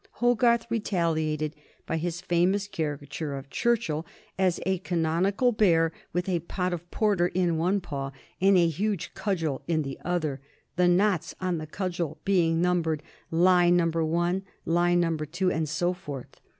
Hogarth 0.13 0.65
retaliated 0.71 1.55
by 1.85 1.97
his 1.97 2.21
famous 2.21 2.67
caricature 2.67 3.37
of 3.37 3.51
Churchill 3.51 4.03
as 4.35 4.59
a 4.65 4.79
canonical 4.79 5.51
bear 5.51 5.91
with 6.11 6.27
a 6.27 6.39
pot 6.39 6.73
of 6.73 6.89
porter 6.89 7.27
in 7.27 7.59
one 7.59 7.81
paw 7.81 8.09
and 8.41 8.57
a 8.57 8.67
huge 8.67 9.13
cudgel 9.13 9.61
in 9.67 9.83
the 9.83 9.99
other, 10.03 10.41
the 10.75 10.87
knots 10.87 11.35
on 11.39 11.59
the 11.59 11.67
cudgel 11.67 12.17
being 12.25 12.59
numbered 12.59 13.03
as 13.31 13.37
Lie 13.37 13.69
1, 13.69 14.43
Lie 14.65 14.95
2, 14.95 15.51
and 15.51 15.69
so 15.69 15.93
forth. 15.93 16.41